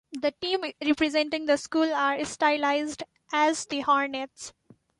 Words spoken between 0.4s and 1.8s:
team representing the